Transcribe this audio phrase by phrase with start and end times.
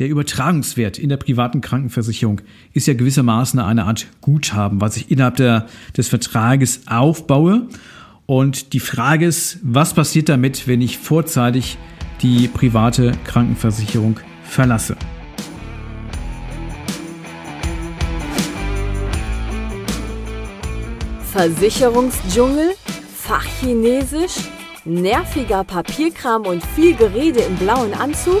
[0.00, 2.40] Der Übertragungswert in der privaten Krankenversicherung
[2.72, 7.68] ist ja gewissermaßen eine Art Guthaben, was ich innerhalb der, des Vertrages aufbaue.
[8.24, 11.76] Und die Frage ist, was passiert damit, wenn ich vorzeitig
[12.22, 14.96] die private Krankenversicherung verlasse?
[21.30, 22.70] Versicherungsdschungel,
[23.16, 24.48] Fachchinesisch,
[24.86, 28.40] nerviger Papierkram und viel Gerede im blauen Anzug?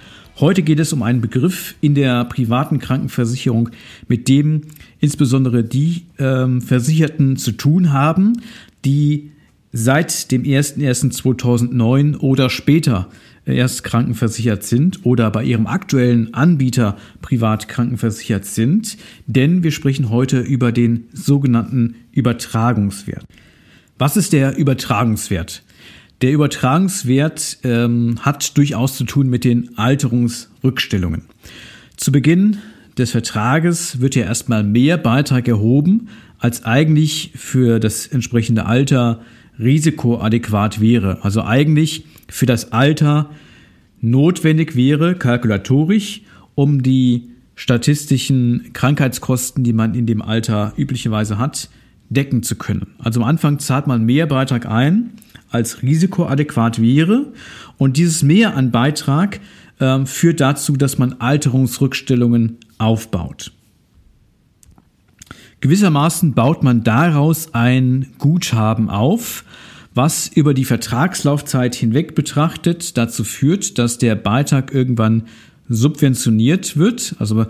[0.41, 3.69] Heute geht es um einen Begriff in der privaten Krankenversicherung,
[4.07, 4.61] mit dem
[4.99, 8.41] insbesondere die ähm, Versicherten zu tun haben,
[8.83, 9.29] die
[9.71, 13.07] seit dem 01.01.2009 oder später
[13.45, 18.97] erst krankenversichert sind oder bei ihrem aktuellen Anbieter privat krankenversichert sind,
[19.27, 23.25] denn wir sprechen heute über den sogenannten Übertragungswert.
[23.99, 25.61] Was ist der Übertragungswert?
[26.21, 31.23] Der Übertragungswert ähm, hat durchaus zu tun mit den Alterungsrückstellungen.
[31.97, 32.57] Zu Beginn
[32.95, 39.21] des Vertrages wird ja erstmal mehr Beitrag erhoben, als eigentlich für das entsprechende Alter
[39.57, 41.23] risikoadäquat wäre.
[41.23, 43.31] Also eigentlich für das Alter
[43.99, 46.21] notwendig wäre, kalkulatorisch,
[46.53, 51.69] um die statistischen Krankheitskosten, die man in dem Alter üblicherweise hat,
[52.11, 52.93] decken zu können.
[52.99, 55.11] Also am Anfang zahlt man mehr Beitrag ein,
[55.49, 57.33] als risikoadäquat wäre.
[57.77, 59.39] Und dieses Mehr an Beitrag
[59.79, 63.51] äh, führt dazu, dass man Alterungsrückstellungen aufbaut.
[65.61, 69.45] Gewissermaßen baut man daraus ein Guthaben auf,
[69.93, 75.23] was über die Vertragslaufzeit hinweg betrachtet dazu führt, dass der Beitrag irgendwann
[75.69, 77.15] subventioniert wird.
[77.19, 77.45] Also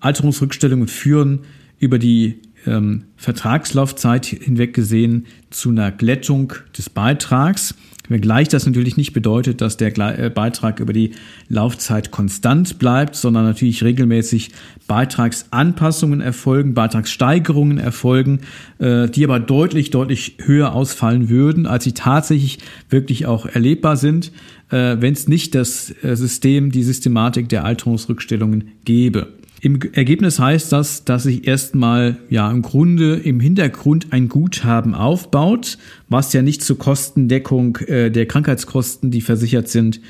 [0.00, 1.40] Alterungsrückstellungen führen
[1.78, 7.74] über die ähm, Vertragslaufzeit hinweg gesehen zu einer Glättung des Beitrags.
[8.08, 11.12] Wenngleich das natürlich nicht bedeutet, dass der äh, Beitrag über die
[11.48, 14.50] Laufzeit konstant bleibt, sondern natürlich regelmäßig
[14.86, 18.40] Beitragsanpassungen erfolgen, Beitragssteigerungen erfolgen,
[18.78, 22.58] äh, die aber deutlich, deutlich höher ausfallen würden, als sie tatsächlich
[22.90, 24.30] wirklich auch erlebbar sind,
[24.70, 29.28] äh, wenn es nicht das System, die Systematik der Alterungsrückstellungen gäbe.
[29.60, 35.78] Im Ergebnis heißt das, dass sich erstmal ja im Grunde im Hintergrund ein Guthaben aufbaut,
[36.08, 40.00] was ja nicht zur Kostendeckung äh, der Krankheitskosten, die versichert sind,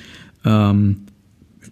[0.44, 1.02] ähm,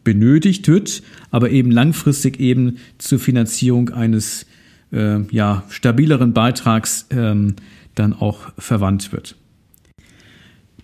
[0.05, 4.47] benötigt wird, aber eben langfristig eben zur Finanzierung eines
[4.93, 7.57] äh, ja, stabileren Beitrags ähm,
[7.95, 9.37] dann auch verwandt wird.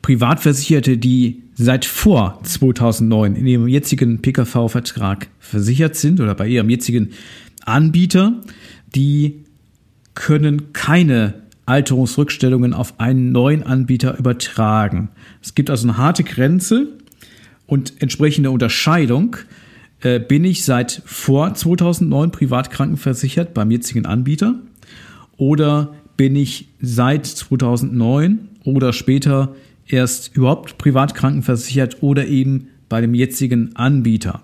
[0.02, 7.10] Privatversicherte, die seit vor 2009 in ihrem jetzigen PKV-Vertrag versichert sind oder bei ihrem jetzigen
[7.66, 8.40] Anbieter,
[8.94, 9.44] die
[10.14, 11.34] können keine
[11.66, 15.10] Alterungsrückstellungen auf einen neuen Anbieter übertragen.
[15.42, 16.88] Es gibt also eine harte Grenze
[17.66, 19.36] und entsprechende Unterscheidung.
[20.00, 24.54] Äh, bin ich seit vor 2009 privat krankenversichert beim jetzigen Anbieter
[25.36, 29.54] oder bin ich seit 2009 oder später
[29.92, 34.42] erst überhaupt privat krankenversichert oder eben bei dem jetzigen Anbieter.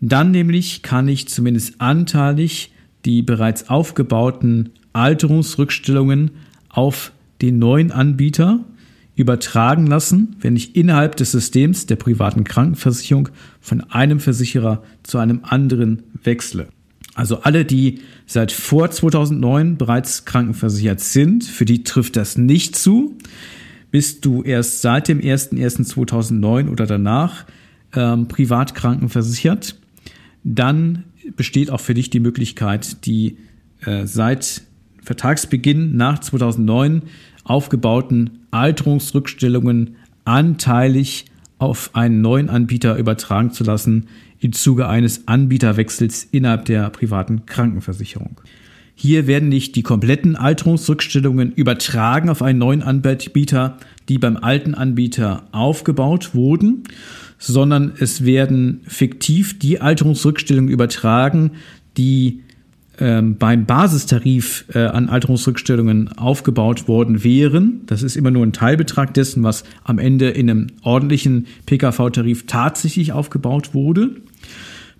[0.00, 2.72] Dann nämlich kann ich zumindest anteilig
[3.04, 6.32] die bereits aufgebauten Alterungsrückstellungen
[6.68, 8.64] auf den neuen Anbieter
[9.14, 15.40] übertragen lassen, wenn ich innerhalb des Systems der privaten Krankenversicherung von einem Versicherer zu einem
[15.42, 16.68] anderen wechsle.
[17.14, 23.16] Also alle, die seit vor 2009 bereits krankenversichert sind, für die trifft das nicht zu
[23.90, 27.46] bist du erst seit dem 01.01.2009 oder danach
[27.94, 29.78] ähm, privat krankenversichert,
[30.44, 31.04] dann
[31.36, 33.38] besteht auch für dich die Möglichkeit, die
[33.80, 34.62] äh, seit
[35.02, 37.02] Vertragsbeginn nach 2009
[37.44, 41.26] aufgebauten Alterungsrückstellungen anteilig
[41.58, 44.08] auf einen neuen Anbieter übertragen zu lassen
[44.40, 48.40] im Zuge eines Anbieterwechsels innerhalb der privaten Krankenversicherung.
[48.98, 53.76] Hier werden nicht die kompletten Alterungsrückstellungen übertragen auf einen neuen Anbieter,
[54.08, 56.84] die beim alten Anbieter aufgebaut wurden,
[57.38, 61.52] sondern es werden fiktiv die Alterungsrückstellungen übertragen,
[61.98, 62.40] die
[62.98, 67.82] ähm, beim Basistarif äh, an Alterungsrückstellungen aufgebaut worden wären.
[67.84, 73.12] Das ist immer nur ein Teilbetrag dessen, was am Ende in einem ordentlichen PKV-Tarif tatsächlich
[73.12, 74.16] aufgebaut wurde.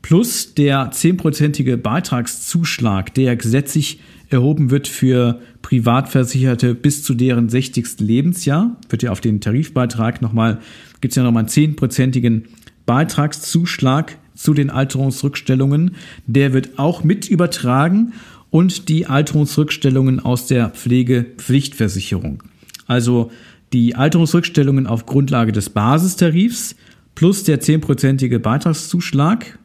[0.03, 8.01] Plus der zehnprozentige Beitragszuschlag, der gesetzlich erhoben wird für Privatversicherte bis zu deren 60.
[8.01, 10.61] Lebensjahr, wird ja auf den Tarifbeitrag nochmal,
[11.01, 12.45] gibt es ja nochmal einen zehnprozentigen
[12.87, 15.93] Beitragszuschlag zu den Alterungsrückstellungen.
[16.27, 18.13] Der wird auch mit übertragen
[18.51, 22.43] und die Alterungsrückstellungen aus der Pflegepflichtversicherung.
[22.87, 23.31] Also
[23.73, 26.77] die Alterungsrückstellungen auf Grundlage des Basistarifs
[27.15, 29.59] plus der zehnprozentige Beitragszuschlag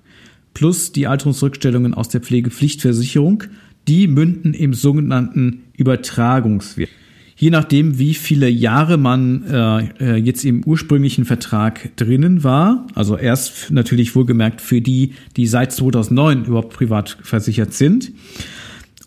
[0.53, 3.44] plus die Alterungsrückstellungen aus der Pflegepflichtversicherung,
[3.88, 6.89] die münden im sogenannten Übertragungswert.
[7.36, 13.18] Je nachdem, wie viele Jahre man äh, äh jetzt im ursprünglichen Vertrag drinnen war, also
[13.18, 18.12] erst natürlich wohlgemerkt für die, die seit 2009 überhaupt privat versichert sind,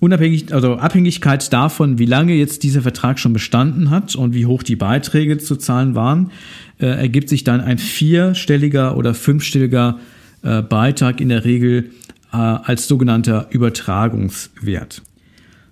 [0.00, 4.64] unabhängig, also Abhängigkeit davon, wie lange jetzt dieser Vertrag schon bestanden hat und wie hoch
[4.64, 6.32] die Beiträge zu zahlen waren,
[6.79, 10.00] äh, ergibt sich dann ein vierstelliger oder fünfstelliger
[10.44, 11.91] äh, Beitrag in der Regel
[12.32, 15.02] äh, als sogenannter Übertragungswert.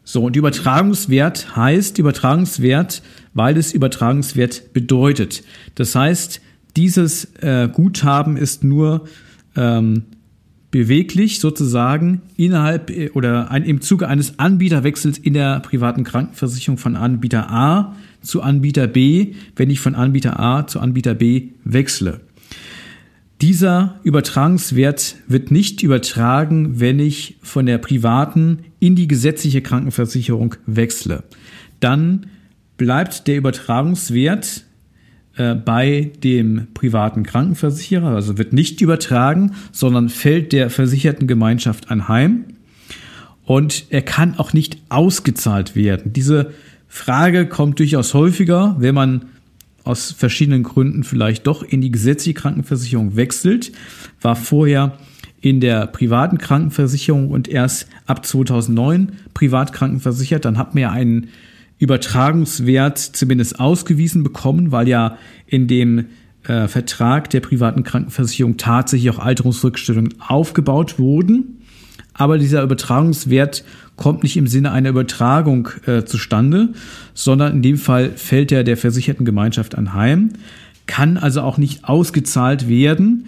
[0.04, 3.02] So, und Übertragungswert heißt Übertragungswert,
[3.34, 5.44] weil es Übertragungswert bedeutet.
[5.76, 6.40] Das heißt,
[6.76, 9.06] dieses äh, Guthaben ist nur
[9.54, 10.04] ähm,
[10.70, 16.96] beweglich sozusagen innerhalb äh, oder ein, im Zuge eines Anbieterwechsels in der privaten Krankenversicherung von
[16.96, 22.20] Anbieter A zu Anbieter B, wenn ich von Anbieter A zu Anbieter B wechsle.
[23.42, 31.24] Dieser Übertragungswert wird nicht übertragen, wenn ich von der privaten in die gesetzliche Krankenversicherung wechsle.
[31.80, 32.26] Dann
[32.76, 34.62] bleibt der Übertragungswert
[35.34, 42.44] äh, bei dem privaten Krankenversicherer, also wird nicht übertragen, sondern fällt der versicherten Gemeinschaft anheim
[43.44, 46.12] und er kann auch nicht ausgezahlt werden.
[46.12, 46.52] Diese
[46.86, 49.31] Frage kommt durchaus häufiger, wenn man
[49.84, 53.72] aus verschiedenen Gründen vielleicht doch in die gesetzliche Krankenversicherung wechselt,
[54.20, 54.98] war vorher
[55.40, 61.28] in der privaten Krankenversicherung und erst ab 2009 privat krankenversichert, dann hat man ja einen
[61.78, 66.06] Übertragungswert zumindest ausgewiesen bekommen, weil ja in dem
[66.44, 71.61] äh, Vertrag der privaten Krankenversicherung tatsächlich auch Alterungsrückstellungen aufgebaut wurden.
[72.14, 73.64] Aber dieser Übertragungswert
[73.96, 76.70] kommt nicht im Sinne einer Übertragung äh, zustande,
[77.14, 80.30] sondern in dem Fall fällt er der versicherten Gemeinschaft anheim,
[80.86, 83.26] kann also auch nicht ausgezahlt werden,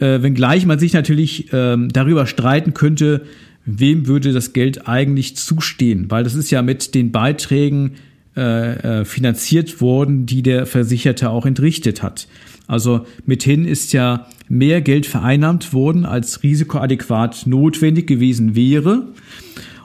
[0.00, 3.22] äh, wenngleich man sich natürlich äh, darüber streiten könnte,
[3.66, 7.92] wem würde das Geld eigentlich zustehen, weil das ist ja mit den Beiträgen
[8.36, 12.26] äh, äh finanziert worden, die der Versicherte auch entrichtet hat.
[12.66, 19.08] Also mithin ist ja mehr Geld vereinnahmt worden, als risikoadäquat notwendig gewesen wäre.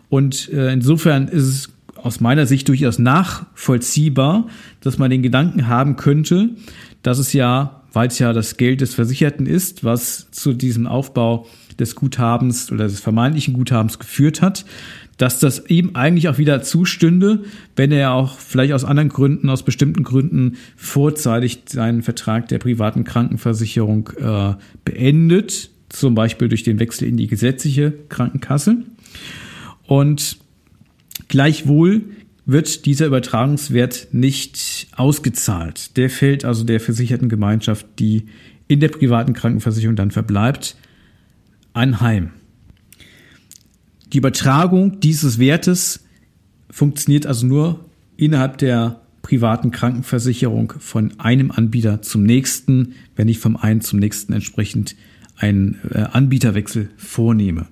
[0.09, 1.69] Und äh, insofern ist es
[2.03, 4.47] aus meiner Sicht durchaus nachvollziehbar,
[4.81, 6.51] dass man den Gedanken haben könnte,
[7.03, 11.47] dass es ja, weil es ja das Geld des Versicherten ist, was zu diesem Aufbau
[11.79, 14.65] des Guthabens oder des vermeintlichen Guthabens geführt hat,
[15.17, 17.43] dass das ihm eigentlich auch wieder zustünde,
[17.75, 23.03] wenn er auch vielleicht aus anderen Gründen, aus bestimmten Gründen vorzeitig seinen Vertrag der privaten
[23.03, 24.53] Krankenversicherung äh,
[24.85, 28.77] beendet, zum Beispiel durch den Wechsel in die gesetzliche Krankenkasse.
[29.87, 30.37] Und
[31.29, 32.03] gleichwohl
[32.45, 35.95] wird dieser Übertragungswert nicht ausgezahlt.
[35.97, 38.25] Der fällt also der versicherten Gemeinschaft, die
[38.67, 40.75] in der privaten Krankenversicherung dann verbleibt,
[41.73, 42.31] anheim.
[44.11, 46.03] Die Übertragung dieses Wertes
[46.71, 47.85] funktioniert also nur
[48.17, 54.33] innerhalb der privaten Krankenversicherung von einem Anbieter zum nächsten, wenn ich vom einen zum nächsten
[54.33, 54.95] entsprechend
[55.37, 57.67] einen äh, Anbieterwechsel vornehme.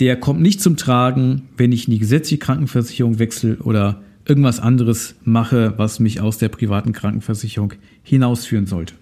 [0.00, 5.14] Der kommt nicht zum Tragen, wenn ich in die gesetzliche Krankenversicherung wechsle oder irgendwas anderes
[5.24, 8.94] mache, was mich aus der privaten Krankenversicherung hinausführen sollte.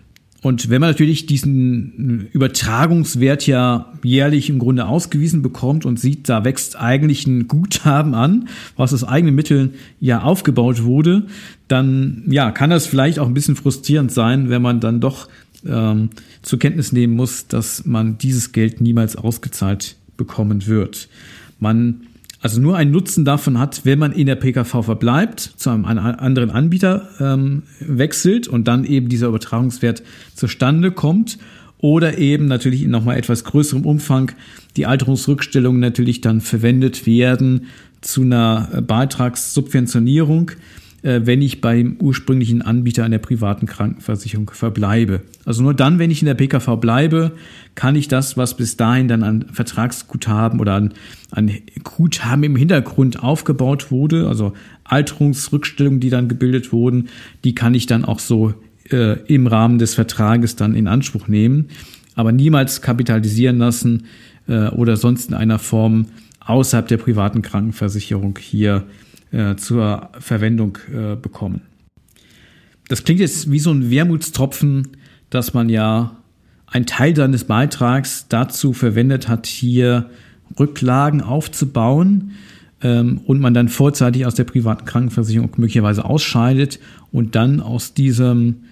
[0.44, 6.44] Und wenn man natürlich diesen Übertragungswert ja jährlich im Grunde ausgewiesen bekommt und sieht, da
[6.44, 11.24] wächst eigentlich ein Guthaben an, was aus eigenen Mitteln ja aufgebaut wurde,
[11.66, 15.30] dann ja, kann das vielleicht auch ein bisschen frustrierend sein, wenn man dann doch
[15.66, 16.10] ähm,
[16.42, 21.08] zur Kenntnis nehmen muss, dass man dieses Geld niemals ausgezahlt bekommen wird.
[21.58, 22.06] Man
[22.44, 26.50] also nur einen Nutzen davon hat, wenn man in der PKV verbleibt, zu einem anderen
[26.50, 30.02] Anbieter ähm, wechselt und dann eben dieser Übertragungswert
[30.34, 31.38] zustande kommt
[31.78, 34.32] oder eben natürlich in nochmal etwas größerem Umfang
[34.76, 37.68] die Alterungsrückstellungen natürlich dann verwendet werden
[38.02, 40.50] zu einer äh, Beitragssubventionierung
[41.04, 45.20] wenn ich beim ursprünglichen Anbieter einer privaten Krankenversicherung verbleibe.
[45.44, 47.32] Also nur dann, wenn ich in der PKV bleibe,
[47.74, 50.94] kann ich das, was bis dahin dann an Vertragsguthaben oder an,
[51.30, 51.50] an
[51.82, 57.08] Guthaben im Hintergrund aufgebaut wurde, also Alterungsrückstellungen, die dann gebildet wurden,
[57.44, 58.54] die kann ich dann auch so
[58.90, 61.68] äh, im Rahmen des Vertrages dann in Anspruch nehmen.
[62.14, 64.04] aber niemals kapitalisieren lassen
[64.48, 66.06] äh, oder sonst in einer Form
[66.40, 68.84] außerhalb der privaten Krankenversicherung hier
[69.34, 71.62] äh, zur Verwendung äh, bekommen.
[72.88, 74.88] Das klingt jetzt wie so ein Wermutstropfen,
[75.30, 76.16] dass man ja
[76.66, 80.10] einen Teil seines Beitrags dazu verwendet hat, hier
[80.58, 82.32] Rücklagen aufzubauen
[82.80, 86.78] ähm, und man dann vorzeitig aus der privaten Krankenversicherung möglicherweise ausscheidet
[87.10, 88.64] und dann aus diesem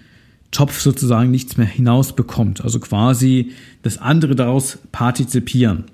[0.51, 2.63] Topf sozusagen nichts mehr hinaus bekommt.
[2.63, 3.51] Also quasi
[3.81, 5.85] das andere daraus partizipieren.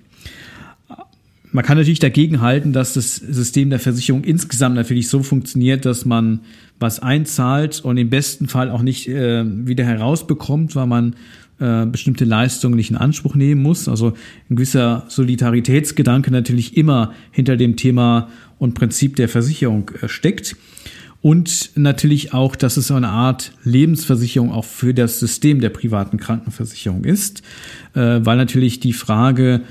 [1.52, 6.06] Man kann natürlich dagegen halten, dass das System der Versicherung insgesamt natürlich so funktioniert, dass
[6.06, 6.42] man
[6.80, 11.16] was einzahlt und im besten Fall auch nicht äh, wieder herausbekommt, weil man
[11.60, 13.88] äh, bestimmte Leistungen nicht in Anspruch nehmen muss.
[13.88, 14.14] Also
[14.50, 18.30] ein gewisser Solidaritätsgedanke natürlich immer hinter dem Thema
[18.60, 20.56] und Prinzip der Versicherung äh, steckt.
[21.22, 27.04] Und natürlich auch, dass es eine Art Lebensversicherung auch für das System der privaten Krankenversicherung
[27.04, 27.42] ist,
[27.94, 29.62] äh, weil natürlich die Frage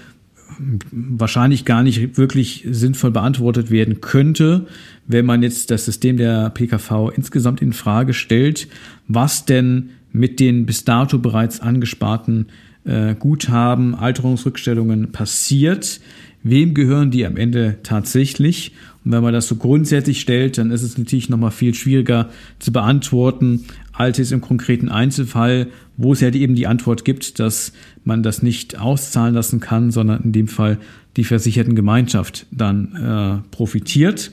[0.91, 4.67] wahrscheinlich gar nicht wirklich sinnvoll beantwortet werden könnte,
[5.07, 8.69] wenn man jetzt das System der PKV insgesamt in Frage stellt,
[9.07, 12.47] was denn mit den bis dato bereits angesparten
[12.85, 16.01] äh, Guthaben, Alterungsrückstellungen passiert,
[16.51, 18.73] wem gehören die am Ende tatsächlich?
[19.05, 22.29] Und wenn man das so grundsätzlich stellt, dann ist es natürlich nochmal viel schwieriger
[22.59, 27.73] zu beantworten, als es im konkreten Einzelfall, wo es ja eben die Antwort gibt, dass
[28.05, 30.79] man das nicht auszahlen lassen kann, sondern in dem Fall
[31.17, 34.31] die versicherten Gemeinschaft dann äh, profitiert,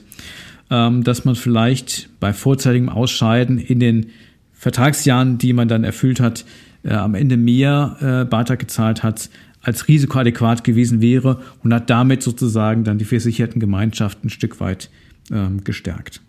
[0.70, 4.06] ähm, dass man vielleicht bei vorzeitigem Ausscheiden in den
[4.52, 6.44] Vertragsjahren, die man dann erfüllt hat,
[6.84, 9.28] äh, am Ende mehr äh, Beitrag gezahlt hat,
[9.66, 14.90] als risikoadäquat gewesen wäre und hat damit sozusagen dann die versicherten Gemeinschaften ein Stück weit
[15.32, 16.20] ähm, gestärkt.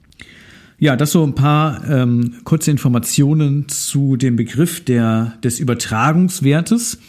[0.80, 7.00] Ja, das so ein paar ähm, kurze Informationen zu dem Begriff der, des Übertragungswertes.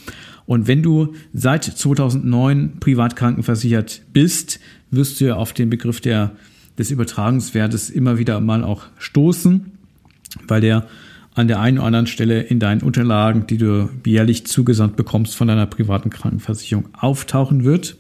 [0.44, 6.32] Und wenn du seit 2009 privat krankenversichert bist, wirst du ja auf den Begriff der,
[6.76, 9.72] des Übertragungswertes immer wieder mal auch stoßen,
[10.46, 10.86] weil der
[11.38, 15.46] an der einen oder anderen Stelle in deinen Unterlagen, die du jährlich zugesandt bekommst von
[15.46, 17.96] deiner privaten Krankenversicherung, auftauchen wird.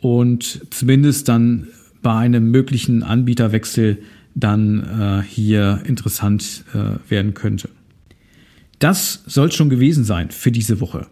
[0.00, 1.68] Und zumindest dann
[2.02, 4.02] bei einem möglichen Anbieterwechsel
[4.34, 7.68] dann äh, hier interessant äh, werden könnte.
[8.80, 11.06] Das soll schon gewesen sein für diese Woche,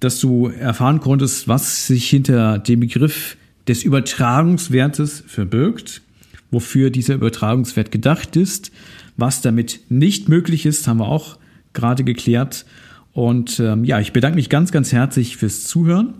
[0.00, 3.36] dass du erfahren konntest, was sich hinter dem Begriff
[3.68, 6.02] des Übertragungswertes verbirgt,
[6.50, 8.72] wofür dieser Übertragungswert gedacht ist,
[9.16, 11.38] was damit nicht möglich ist, haben wir auch
[11.72, 12.64] gerade geklärt.
[13.12, 16.14] Und ähm, ja, ich bedanke mich ganz, ganz herzlich fürs Zuhören.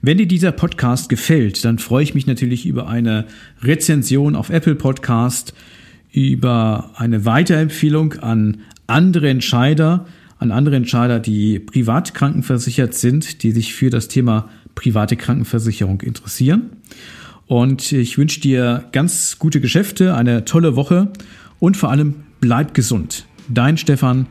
[0.00, 3.26] Wenn dir dieser Podcast gefällt, dann freue ich mich natürlich über eine
[3.62, 5.54] Rezension auf Apple Podcast,
[6.12, 10.06] über eine Weiterempfehlung an andere Entscheider,
[10.38, 16.70] an andere Entscheider, die privat krankenversichert sind, die sich für das Thema private Krankenversicherung interessieren.
[17.48, 21.08] Und ich wünsche dir ganz gute Geschäfte, eine tolle Woche
[21.58, 23.26] und vor allem bleib gesund.
[23.48, 24.26] Dein Stefan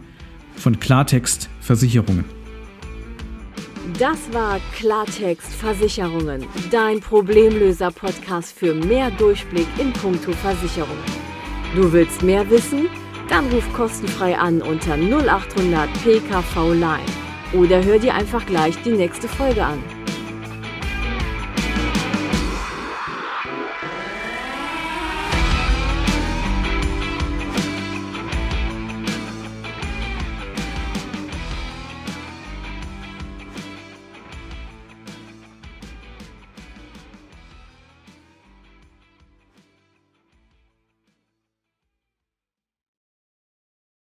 [0.56, 2.26] von Klartext Versicherungen.
[3.98, 11.04] Das war Klartext Versicherungen, dein Problemlöser-Podcast für mehr Durchblick in puncto Versicherungen.
[11.76, 12.88] Du willst mehr wissen?
[13.30, 17.02] Dann ruf kostenfrei an unter 0800 PKV Line
[17.54, 19.80] oder hör dir einfach gleich die nächste Folge an.